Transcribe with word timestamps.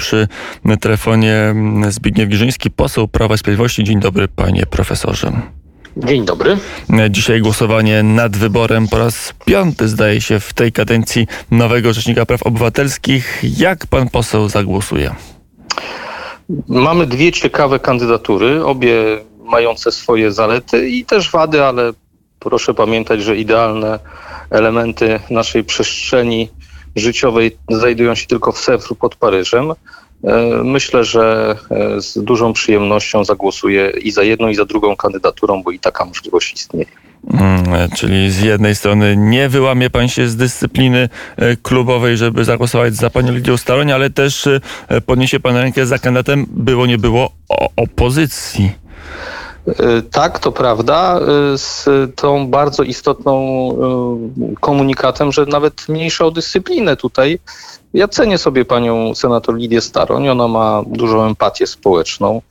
przy 0.00 0.28
telefonie 0.80 1.54
Zbigniew 1.88 2.28
Giżyński, 2.28 2.70
poseł 2.70 3.08
Prawa 3.08 3.34
i 3.34 3.38
Sprawiedliwości. 3.38 3.84
Dzień 3.84 4.00
dobry, 4.00 4.28
panie 4.28 4.66
profesorze. 4.66 5.32
Dzień 5.96 6.24
dobry. 6.24 6.56
Dzisiaj 7.10 7.40
głosowanie 7.40 8.02
nad 8.02 8.36
wyborem 8.36 8.88
po 8.88 8.98
raz 8.98 9.34
piąty, 9.44 9.88
zdaje 9.88 10.20
się, 10.20 10.40
w 10.40 10.52
tej 10.52 10.72
kadencji 10.72 11.26
nowego 11.50 11.92
Rzecznika 11.92 12.26
Praw 12.26 12.42
Obywatelskich. 12.42 13.42
Jak 13.58 13.86
pan 13.86 14.08
poseł 14.08 14.48
zagłosuje? 14.48 15.14
Mamy 16.68 17.06
dwie 17.06 17.32
ciekawe 17.32 17.78
kandydatury, 17.78 18.64
obie 18.64 18.94
mające 19.44 19.92
swoje 19.92 20.32
zalety 20.32 20.88
i 20.88 21.04
też 21.04 21.30
wady, 21.30 21.64
ale 21.64 21.92
proszę 22.38 22.74
pamiętać, 22.74 23.22
że 23.22 23.36
idealne 23.36 23.98
elementy 24.50 25.20
naszej 25.30 25.64
przestrzeni 25.64 26.48
życiowej 26.96 27.56
znajdują 27.70 28.14
się 28.14 28.26
tylko 28.26 28.52
w 28.52 28.58
Sewru 28.58 28.94
pod 28.94 29.16
Paryżem. 29.16 29.72
E, 30.24 30.62
myślę, 30.64 31.04
że 31.04 31.56
e, 31.70 32.00
z 32.00 32.24
dużą 32.24 32.52
przyjemnością 32.52 33.24
zagłosuję 33.24 33.92
i 34.02 34.10
za 34.10 34.22
jedną, 34.22 34.48
i 34.48 34.54
za 34.54 34.64
drugą 34.64 34.96
kandydaturą, 34.96 35.62
bo 35.62 35.70
i 35.70 35.78
taka 35.78 36.04
możliwość 36.04 36.54
istnieje. 36.54 36.86
Hmm, 37.30 37.90
czyli 37.96 38.30
z 38.30 38.42
jednej 38.42 38.74
strony 38.74 39.16
nie 39.16 39.48
wyłamie 39.48 39.90
pan 39.90 40.08
się 40.08 40.28
z 40.28 40.36
dyscypliny 40.36 41.08
e, 41.36 41.56
klubowej, 41.56 42.16
żeby 42.16 42.44
zagłosować 42.44 42.94
za 42.94 43.10
panią 43.10 43.32
Lidią 43.32 43.56
Staroń, 43.56 43.92
ale 43.92 44.10
też 44.10 44.48
podniesie 45.06 45.40
pan 45.40 45.56
rękę 45.56 45.86
za 45.86 45.98
kandydatem, 45.98 46.46
było 46.50 46.86
nie 46.86 46.98
było, 46.98 47.32
o 47.48 47.68
opozycji. 47.76 48.72
Tak, 50.10 50.38
to 50.38 50.52
prawda, 50.52 51.20
z 51.56 51.88
tą 52.16 52.46
bardzo 52.46 52.82
istotną 52.82 53.36
komunikatem, 54.60 55.32
że 55.32 55.46
nawet 55.46 55.88
mniejsza 55.88 56.24
o 56.24 56.30
dyscyplinę 56.30 56.96
tutaj 56.96 57.38
ja 57.94 58.08
cenię 58.08 58.38
sobie 58.38 58.64
panią 58.64 59.14
senator 59.14 59.56
Lidię 59.56 59.80
Staroń. 59.80 60.28
Ona 60.28 60.48
ma 60.48 60.82
dużą 60.86 61.22
empatię 61.26 61.66
społeczną. 61.66 62.42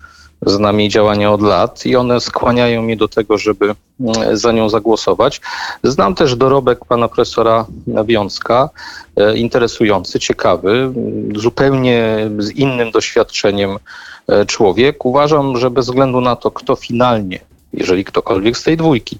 Znam 0.45 0.79
jej 0.79 0.89
działania 0.89 1.31
od 1.31 1.41
lat 1.41 1.85
i 1.85 1.95
one 1.95 2.21
skłaniają 2.21 2.81
mnie 2.81 2.97
do 2.97 3.07
tego, 3.07 3.37
żeby 3.37 3.75
mm, 3.99 4.37
za 4.37 4.51
nią 4.51 4.69
zagłosować. 4.69 5.41
Znam 5.83 6.15
też 6.15 6.35
dorobek 6.35 6.85
pana 6.85 7.07
profesora 7.07 7.65
Wiązka, 8.05 8.69
e, 9.15 9.37
interesujący, 9.37 10.19
ciekawy, 10.19 10.93
zupełnie 11.35 12.29
z 12.37 12.51
innym 12.51 12.91
doświadczeniem 12.91 13.77
e, 14.27 14.45
człowiek. 14.45 15.05
Uważam, 15.05 15.57
że 15.57 15.69
bez 15.69 15.85
względu 15.85 16.21
na 16.21 16.35
to, 16.35 16.51
kto 16.51 16.75
finalnie 16.75 17.39
jeżeli 17.73 18.05
ktokolwiek 18.05 18.57
z 18.57 18.63
tej 18.63 18.77
dwójki 18.77 19.19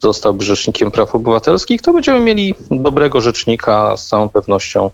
zostałby 0.00 0.44
rzecznikiem 0.44 0.90
praw 0.90 1.14
obywatelskich, 1.14 1.82
to 1.82 1.92
będziemy 1.92 2.20
mieli 2.20 2.54
dobrego 2.70 3.20
rzecznika 3.20 3.96
z 3.96 4.08
całą 4.08 4.28
pewnością 4.28 4.90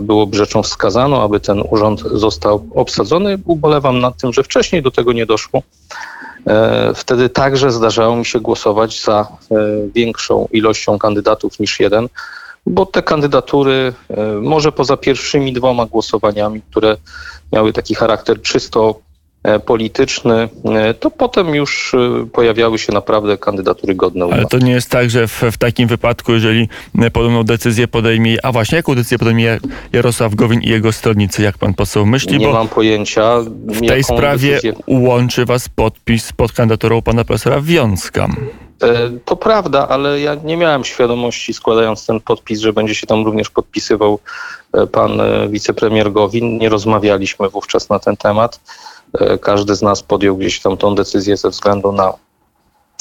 byłoby 0.00 0.36
rzeczą 0.36 0.62
wskazaną, 0.62 1.22
aby 1.22 1.40
ten 1.40 1.62
urząd 1.70 2.00
został 2.00 2.66
obsadzony. 2.74 3.38
Ubolewam 3.44 3.98
nad 3.98 4.16
tym, 4.16 4.32
że 4.32 4.42
wcześniej 4.42 4.82
do 4.82 4.90
tego 4.90 5.12
nie 5.12 5.26
doszło. 5.26 5.62
E, 6.46 6.92
wtedy 6.94 7.28
także 7.28 7.70
zdarzało 7.70 8.16
mi 8.16 8.24
się 8.24 8.40
głosować 8.40 9.02
za 9.02 9.20
e, 9.20 9.56
większą 9.94 10.48
ilością 10.52 10.98
kandydatów 10.98 11.60
niż 11.60 11.80
jeden, 11.80 12.08
bo 12.66 12.86
te 12.86 13.02
kandydatury, 13.02 13.92
może 14.42 14.72
poza 14.72 14.96
pierwszymi 14.96 15.52
dwoma 15.52 15.86
głosowaniami, 15.86 16.62
które 16.70 16.96
miały 17.52 17.72
taki 17.72 17.94
charakter 17.94 18.42
czysto 18.42 18.94
E, 18.94 19.05
polityczny, 19.66 20.48
e, 20.64 20.94
to 20.94 21.10
potem 21.10 21.54
już 21.54 21.94
e, 21.94 22.26
pojawiały 22.32 22.78
się 22.78 22.92
naprawdę 22.92 23.38
kandydatury 23.38 23.94
godne 23.94 24.26
uwagi. 24.26 24.40
Ale 24.40 24.48
to 24.48 24.58
nie 24.58 24.72
jest 24.72 24.90
tak, 24.90 25.10
że 25.10 25.28
w, 25.28 25.42
w, 25.52 25.58
takim 25.58 25.88
wypadku, 25.88 26.32
jeżeli 26.32 26.68
podobną 27.12 27.44
decyzję 27.44 27.88
podejmie, 27.88 28.36
a 28.42 28.52
właśnie 28.52 28.76
jaką 28.76 28.94
decyzję 28.94 29.18
podejmie 29.18 29.58
Jarosław 29.92 30.34
Gowin 30.34 30.60
i 30.60 30.68
jego 30.68 30.92
stronnicy, 30.92 31.42
jak 31.42 31.58
pan 31.58 31.74
poseł 31.74 32.06
myśli? 32.06 32.38
Nie 32.38 32.48
mam 32.48 32.68
pojęcia. 32.68 33.40
W 33.66 33.86
tej 33.88 34.04
sprawie 34.04 34.50
decyzję... 34.50 34.74
łączy 34.86 35.44
was 35.44 35.68
podpis 35.68 36.32
pod 36.32 36.52
kandydaturą 36.52 37.02
pana 37.02 37.24
profesora 37.24 37.60
Wiązka. 37.60 38.28
To 39.24 39.36
prawda, 39.36 39.88
ale 39.88 40.20
ja 40.20 40.34
nie 40.34 40.56
miałem 40.56 40.84
świadomości, 40.84 41.54
składając 41.54 42.06
ten 42.06 42.20
podpis, 42.20 42.60
że 42.60 42.72
będzie 42.72 42.94
się 42.94 43.06
tam 43.06 43.24
również 43.24 43.50
podpisywał 43.50 44.18
pan 44.92 45.20
wicepremier 45.48 46.12
Gowin. 46.12 46.58
Nie 46.58 46.68
rozmawialiśmy 46.68 47.48
wówczas 47.48 47.88
na 47.88 47.98
ten 47.98 48.16
temat. 48.16 48.60
E, 49.20 49.38
każdy 49.38 49.74
z 49.74 49.82
nas 49.82 50.02
podjął 50.02 50.36
gdzieś 50.36 50.60
tam 50.60 50.76
tą 50.76 50.94
decyzję 50.94 51.36
ze 51.36 51.50
względu 51.50 51.92
na 51.92 52.12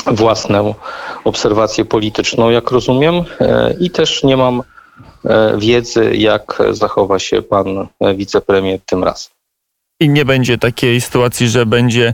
własną 0.07 0.75
obserwację 1.23 1.85
polityczną, 1.85 2.49
jak 2.49 2.71
rozumiem, 2.71 3.15
e, 3.39 3.75
i 3.79 3.89
też 3.89 4.23
nie 4.23 4.37
mam 4.37 4.63
e, 5.25 5.57
wiedzy, 5.57 6.15
jak 6.15 6.61
zachowa 6.71 7.19
się 7.19 7.41
pan 7.41 7.87
wicepremier 8.15 8.79
tym 8.85 9.03
razem. 9.03 9.31
I 9.99 10.09
nie 10.09 10.25
będzie 10.25 10.57
takiej 10.57 11.01
sytuacji, 11.01 11.47
że 11.47 11.65
będzie 11.65 12.13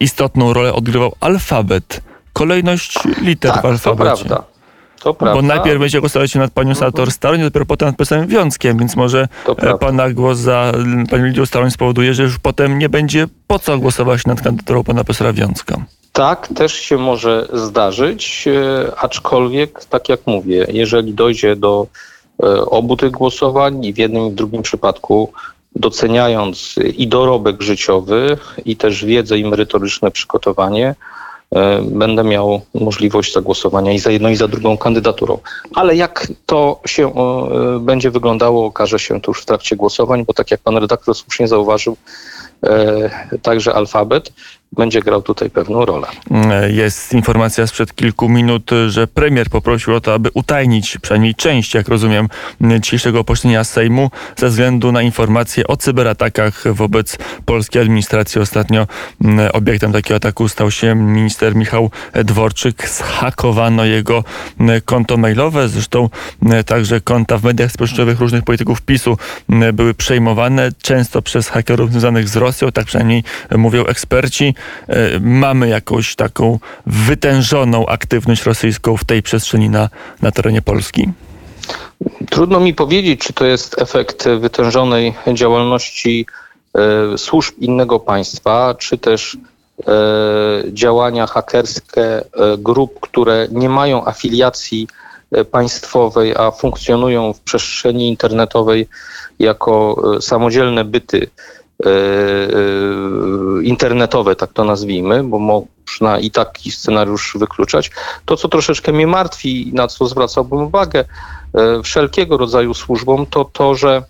istotną 0.00 0.52
rolę 0.52 0.72
odgrywał 0.72 1.12
alfabet, 1.20 2.00
kolejność 2.32 2.98
liter 3.22 3.52
tak, 3.52 3.62
w 3.62 3.66
alfabecie. 3.66 4.10
To 4.10 4.28
prawda. 4.28 4.57
To 5.02 5.14
prawda. 5.14 5.34
Bo 5.34 5.46
najpierw 5.46 5.80
będzie 5.80 6.00
głosować 6.00 6.30
się 6.30 6.38
nad 6.38 6.50
panią 6.50 6.74
senator 6.74 7.12
Staroń, 7.12 7.40
dopiero 7.40 7.66
potem 7.66 7.88
nad 7.88 7.96
posłem 7.96 8.26
Wiązkiem, 8.26 8.78
więc 8.78 8.96
może 8.96 9.28
e, 9.58 9.78
pana 9.78 10.10
głos 10.10 10.38
za 10.38 10.72
panią 11.10 11.24
Lidią 11.24 11.46
Staroń 11.46 11.70
spowoduje, 11.70 12.14
że 12.14 12.22
już 12.22 12.38
potem 12.38 12.78
nie 12.78 12.88
będzie 12.88 13.26
po 13.46 13.58
co 13.58 13.78
głosować 13.78 14.26
nad 14.26 14.40
kandydaturą 14.40 14.84
pana 14.84 15.04
profesora 15.04 15.32
Wiązka. 15.32 15.76
Tak, 16.12 16.48
też 16.56 16.74
się 16.74 16.98
może 16.98 17.48
zdarzyć, 17.52 18.48
e, 18.48 18.92
aczkolwiek, 18.96 19.84
tak 19.84 20.08
jak 20.08 20.20
mówię, 20.26 20.66
jeżeli 20.68 21.14
dojdzie 21.14 21.56
do 21.56 21.86
e, 22.42 22.46
obu 22.60 22.96
tych 22.96 23.10
głosowań 23.10 23.84
i 23.84 23.92
w 23.92 23.98
jednym 23.98 24.26
i 24.26 24.30
w 24.30 24.34
drugim 24.34 24.62
przypadku 24.62 25.32
doceniając 25.76 26.74
i 26.96 27.08
dorobek 27.08 27.62
życiowy, 27.62 28.38
i 28.64 28.76
też 28.76 29.04
wiedzę 29.04 29.38
i 29.38 29.44
merytoryczne 29.44 30.10
przygotowanie, 30.10 30.94
będę 31.82 32.24
miał 32.24 32.60
możliwość 32.74 33.32
zagłosowania 33.32 33.92
i 33.92 33.98
za 33.98 34.10
jedną, 34.10 34.28
i 34.28 34.36
za 34.36 34.48
drugą 34.48 34.78
kandydaturą. 34.78 35.38
Ale 35.74 35.96
jak 35.96 36.28
to 36.46 36.80
się 36.86 37.12
e, 37.14 37.78
będzie 37.80 38.10
wyglądało, 38.10 38.66
okaże 38.66 38.98
się 38.98 39.20
to 39.20 39.30
już 39.30 39.42
w 39.42 39.44
trakcie 39.44 39.76
głosowań, 39.76 40.24
bo 40.24 40.32
tak 40.32 40.50
jak 40.50 40.60
pan 40.60 40.76
redaktor 40.76 41.14
słusznie 41.14 41.48
zauważył, 41.48 41.96
e, 42.64 43.38
także 43.42 43.74
alfabet 43.74 44.32
będzie 44.72 45.00
grał 45.00 45.22
tutaj 45.22 45.50
pewną 45.50 45.84
rolę. 45.84 46.06
Jest 46.68 47.12
informacja 47.12 47.66
sprzed 47.66 47.94
kilku 47.94 48.28
minut, 48.28 48.70
że 48.88 49.06
premier 49.06 49.50
poprosił 49.50 49.94
o 49.94 50.00
to, 50.00 50.14
aby 50.14 50.30
utajnić 50.34 50.98
przynajmniej 50.98 51.34
część, 51.34 51.74
jak 51.74 51.88
rozumiem, 51.88 52.28
dzisiejszego 52.80 53.24
posiedzenia 53.24 53.64
Sejmu 53.64 54.10
ze 54.36 54.48
względu 54.48 54.92
na 54.92 55.02
informacje 55.02 55.66
o 55.66 55.76
cyberatakach 55.76 56.74
wobec 56.74 57.18
polskiej 57.44 57.82
administracji. 57.82 58.40
Ostatnio 58.40 58.86
mm, 59.24 59.50
obiektem 59.52 59.92
takiego 59.92 60.16
ataku 60.16 60.48
stał 60.48 60.70
się 60.70 60.94
minister 60.94 61.56
Michał 61.56 61.90
Dworczyk. 62.24 62.88
Zhakowano 62.88 63.84
jego 63.84 64.24
mm, 64.60 64.80
konto 64.84 65.16
mailowe, 65.16 65.68
zresztą 65.68 66.08
mm, 66.42 66.64
także 66.64 67.00
konta 67.00 67.38
w 67.38 67.44
mediach 67.44 67.72
społecznościowych 67.72 68.20
różnych 68.20 68.44
polityków 68.44 68.82
PiSu 68.82 69.18
były 69.72 69.94
przejmowane 69.94 70.70
często 70.82 71.22
przez 71.22 71.48
hakerów 71.48 71.90
związanych 71.90 72.28
z 72.28 72.36
Rosją, 72.36 72.72
tak 72.72 72.86
przynajmniej 72.86 73.24
mówią 73.56 73.84
eksperci. 73.84 74.54
E, 74.88 75.20
mamy 75.20 75.68
jakąś 75.68 76.16
taką 76.16 76.58
wytężoną 76.86 77.86
aktywność 77.86 78.42
rosyjską 78.42 78.96
w 78.96 79.04
tej 79.04 79.22
przestrzeni 79.22 79.70
na, 79.70 79.88
na 80.22 80.30
terenie 80.30 80.62
Polski? 80.62 81.08
Trudno 82.30 82.60
mi 82.60 82.74
powiedzieć, 82.74 83.20
czy 83.20 83.32
to 83.32 83.44
jest 83.44 83.82
efekt 83.82 84.28
wytężonej 84.28 85.14
działalności 85.34 86.26
e, 86.74 87.18
służb 87.18 87.54
innego 87.58 88.00
państwa, 88.00 88.74
czy 88.78 88.98
też 88.98 89.36
e, 89.36 89.90
działania 90.72 91.26
hakerskie 91.26 92.02
e, 92.02 92.22
grup, 92.58 93.00
które 93.00 93.48
nie 93.50 93.68
mają 93.68 94.06
afiliacji 94.06 94.88
e, 95.32 95.44
państwowej, 95.44 96.34
a 96.36 96.50
funkcjonują 96.50 97.32
w 97.32 97.40
przestrzeni 97.40 98.08
internetowej 98.08 98.88
jako 99.38 100.02
e, 100.16 100.22
samodzielne 100.22 100.84
byty 100.84 101.30
internetowe, 103.62 104.36
tak 104.36 104.52
to 104.52 104.64
nazwijmy, 104.64 105.24
bo 105.24 105.38
można 105.38 106.18
i 106.18 106.30
taki 106.30 106.70
scenariusz 106.70 107.36
wykluczać. 107.40 107.90
To, 108.24 108.36
co 108.36 108.48
troszeczkę 108.48 108.92
mnie 108.92 109.06
martwi 109.06 109.68
i 109.68 109.72
na 109.72 109.88
co 109.88 110.06
zwracałbym 110.06 110.62
uwagę 110.62 111.04
e, 111.54 111.82
wszelkiego 111.82 112.36
rodzaju 112.36 112.74
służbom, 112.74 113.26
to 113.26 113.44
to, 113.44 113.74
że 113.74 114.02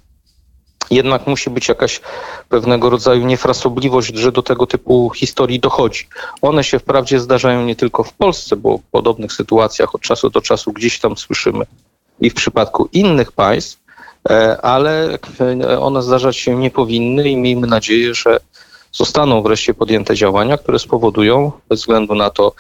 jednak 0.91 1.27
musi 1.27 1.51
być 1.51 1.69
jakaś 1.69 2.01
pewnego 2.49 2.91
rodzaju 2.91 3.27
niefrasobliwość, 3.27 4.15
że 4.15 4.33
do 4.33 4.43
tego 4.43 4.67
typu 4.67 5.11
historii 5.11 5.61
dochodzi. 5.61 6.09
One 6.43 6.65
się 6.65 6.79
wprawdzie 6.79 7.21
zdarzają 7.21 7.65
nie 7.65 7.77
tylko 7.77 8.05
w 8.05 8.13
Polsce, 8.13 8.57
bo 8.57 8.79
w 8.79 8.83
podobnych 8.83 9.33
sytuacjach 9.33 9.95
od 9.95 10.01
czasu 10.01 10.31
do 10.31 10.41
czasu 10.41 10.73
gdzieś 10.73 11.01
tam 11.01 11.17
słyszymy 11.17 11.65
i 12.21 12.31
w 12.31 12.35
przypadku 12.35 12.89
innych 12.93 13.33
państw, 13.33 13.88
E, 13.88 13.88
ale 14.63 15.19
e, 15.41 15.81
one 15.81 16.03
zdarzać 16.03 16.37
się 16.37 16.57
nie 16.57 16.71
powinny 16.71 17.29
i 17.29 17.37
miejmy 17.37 17.67
nadzieję, 17.67 18.15
że 18.15 18.41
zostaną 18.93 19.43
wreszcie 19.43 19.75
podjęte 19.75 20.15
działania, 20.15 20.59
które 20.59 20.79
spowodują, 20.79 21.53
bez 21.69 21.81
względu 21.81 22.15
na 22.15 22.31
to, 22.31 22.53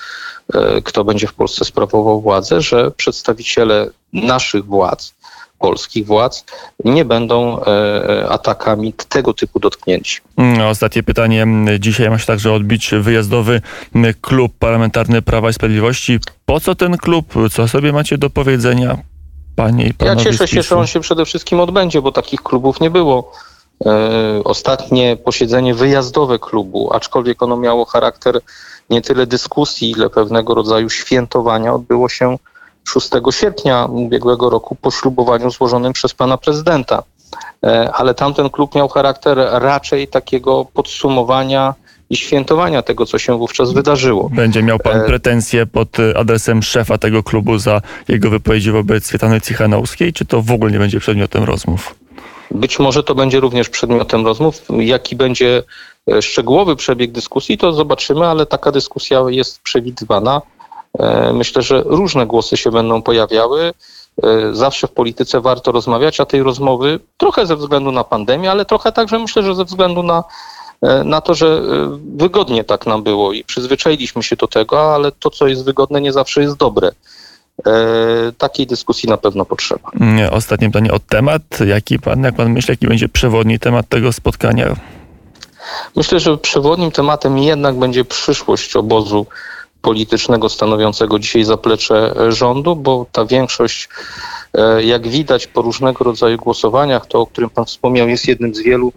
e, 0.54 0.82
kto 0.82 1.04
będzie 1.04 1.26
w 1.26 1.34
Polsce 1.34 1.64
sprawował 1.64 2.20
władzę, 2.20 2.60
że 2.60 2.90
przedstawiciele 2.90 3.90
naszych 4.12 4.64
władz 4.64 5.14
polskich 5.58 6.06
władz 6.06 6.44
nie 6.84 7.04
będą 7.04 7.64
e, 7.64 8.28
atakami 8.28 8.92
tego 8.92 9.34
typu 9.34 9.60
dotknięci. 9.60 10.20
Mm, 10.36 10.60
Ostatnie 10.60 11.02
pytanie. 11.02 11.46
Dzisiaj 11.78 12.10
ma 12.10 12.18
się 12.18 12.26
także 12.26 12.52
odbić 12.52 12.90
wyjazdowy 13.00 13.60
klub 14.20 14.52
parlamentarny 14.58 15.22
Prawa 15.22 15.50
i 15.50 15.52
Sprawiedliwości. 15.52 16.18
Po 16.46 16.60
co 16.60 16.74
ten 16.74 16.96
klub? 16.96 17.34
Co 17.52 17.68
sobie 17.68 17.92
macie 17.92 18.18
do 18.18 18.30
powiedzenia, 18.30 18.98
panie 19.58 19.84
i 19.84 19.88
Ja 19.88 19.94
panowie 19.98 20.24
cieszę 20.24 20.46
z 20.46 20.50
się, 20.50 20.62
że 20.62 20.76
on 20.76 20.86
się 20.86 21.00
przede 21.00 21.24
wszystkim 21.24 21.60
odbędzie, 21.60 22.02
bo 22.02 22.12
takich 22.12 22.42
klubów 22.42 22.80
nie 22.80 22.90
było. 22.90 23.32
E, 23.86 24.44
Ostatnie 24.44 25.16
posiedzenie 25.16 25.74
wyjazdowe 25.74 26.38
klubu, 26.38 26.92
aczkolwiek 26.92 27.42
ono 27.42 27.56
miało 27.56 27.84
charakter 27.84 28.40
nie 28.90 29.02
tyle 29.02 29.26
dyskusji, 29.26 29.90
ile 29.90 30.10
pewnego 30.10 30.54
rodzaju 30.54 30.90
świętowania, 30.90 31.74
odbyło 31.74 32.08
się 32.08 32.38
6 32.88 33.10
sierpnia 33.30 33.84
ubiegłego 33.84 34.50
roku 34.50 34.74
po 34.74 34.90
ślubowaniu 34.90 35.50
złożonym 35.50 35.92
przez 35.92 36.14
pana 36.14 36.36
prezydenta. 36.38 37.02
E, 37.64 37.92
Ale 37.92 38.14
tamten 38.14 38.50
klub 38.50 38.74
miał 38.74 38.88
charakter 38.88 39.38
raczej 39.52 40.08
takiego 40.08 40.64
podsumowania 40.64 41.74
i 42.10 42.16
świętowania 42.16 42.82
tego, 42.82 43.06
co 43.06 43.18
się 43.18 43.38
wówczas 43.38 43.72
wydarzyło. 43.72 44.30
Będzie 44.32 44.62
miał 44.62 44.78
pan 44.78 45.00
E, 45.00 45.04
pretensje 45.06 45.66
pod 45.66 45.98
y, 45.98 46.16
adresem 46.16 46.62
szefa 46.62 46.98
tego 46.98 47.22
klubu 47.22 47.58
za 47.58 47.80
jego 48.08 48.30
wypowiedzi 48.30 48.70
wobec 48.70 49.04
Swietany 49.06 49.40
Cichanowskiej, 49.40 50.12
czy 50.12 50.24
to 50.24 50.42
w 50.42 50.50
ogóle 50.50 50.72
nie 50.72 50.78
będzie 50.78 51.00
przedmiotem 51.00 51.44
rozmów? 51.44 51.94
Być 52.50 52.78
może 52.78 53.02
to 53.02 53.14
będzie 53.14 53.40
również 53.40 53.68
przedmiotem 53.68 54.26
rozmów. 54.26 54.62
Jaki 54.78 55.16
będzie 55.16 55.62
e, 56.10 56.22
szczegółowy 56.22 56.76
przebieg 56.76 57.12
dyskusji, 57.12 57.58
to 57.58 57.72
zobaczymy, 57.72 58.26
ale 58.26 58.46
taka 58.46 58.72
dyskusja 58.72 59.22
jest 59.28 59.62
przewidywana. 59.62 60.42
E, 60.98 61.32
Myślę, 61.32 61.62
że 61.62 61.82
różne 61.86 62.26
głosy 62.26 62.56
się 62.56 62.70
będą 62.70 63.02
pojawiały. 63.02 63.72
E, 64.22 64.54
Zawsze 64.54 64.86
w 64.86 64.90
polityce 64.92 65.40
warto 65.40 65.72
rozmawiać, 65.72 66.20
a 66.20 66.26
tej 66.26 66.42
rozmowy 66.42 67.00
trochę 67.16 67.46
ze 67.46 67.56
względu 67.56 67.92
na 67.92 68.04
pandemię, 68.04 68.50
ale 68.50 68.64
trochę 68.64 68.92
także 68.92 69.18
myślę, 69.18 69.42
że 69.42 69.54
ze 69.54 69.64
względu 69.64 70.02
na, 70.02 70.18
e, 70.18 70.24
na 71.04 71.20
to, 71.20 71.34
że 71.34 71.46
e, 71.46 71.98
wygodnie 72.16 72.64
tak 72.64 72.86
nam 72.86 73.02
było 73.02 73.32
i 73.32 73.44
przyzwyczailiśmy 73.44 74.22
się 74.22 74.36
do 74.36 74.46
tego, 74.46 74.94
ale 74.94 75.12
to, 75.12 75.30
co 75.30 75.46
jest 75.46 75.64
wygodne, 75.64 76.00
nie 76.00 76.12
zawsze 76.12 76.42
jest 76.42 76.56
dobre. 76.56 76.90
E, 77.66 77.72
Takiej 78.38 78.66
dyskusji 78.66 79.08
na 79.08 79.16
pewno 79.16 79.44
potrzeba. 79.44 79.90
Nie, 79.94 80.30
Ostatnie 80.30 80.68
pytanie 80.68 80.92
o 80.92 80.98
temat. 80.98 81.42
Jaki 81.66 81.98
pan, 81.98 82.22
jak 82.22 82.34
pan 82.36 82.52
myśli, 82.52 82.72
jaki 82.72 82.86
będzie 82.86 83.08
przewodni 83.08 83.58
temat 83.58 83.88
tego 83.88 84.12
spotkania? 84.12 84.76
Myślę, 85.96 86.20
że 86.20 86.38
przewodnim 86.38 86.90
tematem 86.90 87.38
jednak 87.38 87.78
będzie 87.78 88.04
przyszłość 88.04 88.76
obozu 88.76 89.26
politycznego 89.82 90.48
stanowiącego 90.48 91.18
dzisiaj 91.18 91.44
zaplecze 91.44 92.14
e, 92.16 92.32
rządu, 92.32 92.76
bo 92.76 93.06
ta 93.12 93.24
większość, 93.24 93.88
e, 93.88 93.88
jak 94.80 95.08
widać 95.08 95.46
po 95.46 95.62
różnego 95.62 96.04
rodzaju 96.04 96.38
głosowaniach, 96.38 97.06
to 97.06 97.20
o 97.20 97.26
którym 97.26 97.50
Pan 97.50 97.64
wspomniał, 97.64 98.08
jest 98.08 98.28
jednym 98.28 98.54
z 98.54 98.62
wielu. 98.62 98.92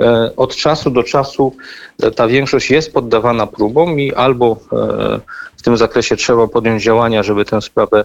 E, 0.00 0.36
Od 0.36 0.56
czasu 0.56 0.90
do 0.90 1.02
czasu 1.02 1.56
e, 2.02 2.10
ta 2.10 2.26
większość 2.28 2.70
jest 2.70 2.92
poddawana 2.92 3.46
próbom 3.46 4.00
i 4.00 4.14
albo 4.14 4.56
e, 4.72 5.20
w 5.56 5.62
tym 5.64 5.76
zakresie 5.76 6.16
trzeba 6.16 6.48
podjąć 6.48 6.82
działania, 6.82 7.22
żeby 7.22 7.44
tę 7.44 7.62
sprawę 7.62 8.04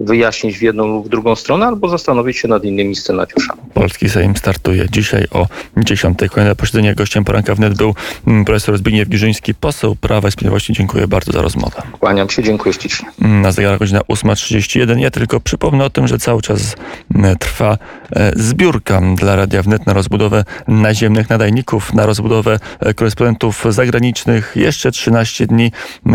wyjaśnić 0.00 0.58
w 0.58 0.62
jedną 0.62 0.86
lub 0.86 1.06
w 1.06 1.08
drugą 1.08 1.36
stronę, 1.36 1.66
albo 1.66 1.88
zastanowić 1.88 2.38
się 2.38 2.48
nad 2.48 2.64
innymi 2.64 2.96
scenariuszami. 2.96 3.60
Polski 3.74 4.08
Sejm 4.08 4.36
startuje 4.36 4.86
dzisiaj 4.90 5.26
o 5.30 5.46
10. 5.76 6.18
Kolejne 6.30 6.56
posiedzenie. 6.56 6.94
Gościem 6.94 7.24
poranka 7.24 7.54
wnet 7.54 7.74
był 7.74 7.94
mm, 8.26 8.44
profesor 8.44 8.78
Zbigniew 8.78 9.08
Giżyński, 9.08 9.54
poseł 9.54 9.96
Prawa 9.96 10.28
i 10.28 10.32
Sprawiedliwości. 10.32 10.72
Dziękuję 10.72 11.08
bardzo 11.08 11.32
za 11.32 11.42
rozmowę. 11.42 11.82
Kłaniam 12.00 12.30
się, 12.30 12.42
dziękuję 12.42 12.72
ślicznie. 12.72 13.08
Na 13.18 13.52
zegarach 13.52 13.78
godzina 13.78 14.00
8.31. 14.00 14.98
Ja 14.98 15.10
tylko 15.10 15.40
przypomnę 15.40 15.84
o 15.84 15.90
tym, 15.90 16.08
że 16.08 16.18
cały 16.18 16.39
czas 16.42 16.76
m, 17.14 17.36
trwa 17.38 17.78
e, 18.12 18.32
zbiórka 18.36 19.00
dla 19.16 19.36
Radia 19.36 19.62
Wnet 19.62 19.86
na 19.86 19.92
rozbudowę 19.92 20.44
naziemnych 20.68 21.30
nadajników, 21.30 21.94
na 21.94 22.06
rozbudowę 22.06 22.58
e, 22.80 22.94
korespondentów 22.94 23.64
zagranicznych. 23.68 24.52
Jeszcze 24.56 24.90
13 24.90 25.46
dni 25.46 25.72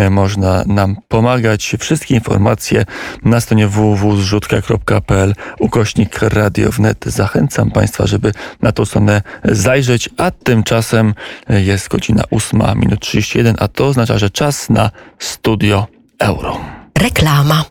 można 0.09 0.63
nam 0.67 0.97
pomagać. 1.07 1.75
Wszystkie 1.79 2.15
informacje 2.15 2.85
na 3.23 3.41
stronie 3.41 3.67
www.zrzutka.pl 3.67 5.35
ukośnik 5.59 6.21
Radio 6.21 6.71
Wnet. 6.71 7.05
Zachęcam 7.05 7.71
Państwa, 7.71 8.07
żeby 8.07 8.31
na 8.61 8.71
tą 8.71 8.85
stronę 8.85 9.21
zajrzeć, 9.43 10.09
a 10.17 10.31
tymczasem 10.31 11.13
e, 11.49 11.61
jest 11.61 11.87
godzina 11.87 12.23
8 12.31 12.61
minut 12.75 12.99
31, 12.99 13.55
a 13.59 13.67
to 13.67 13.87
oznacza, 13.87 14.17
że 14.17 14.29
czas 14.29 14.69
na 14.69 14.91
studio 15.19 15.87
euro. 16.19 16.59
Reklama. 16.97 17.65